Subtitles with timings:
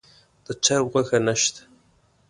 [0.45, 1.61] د چرګ غوښه نه شته.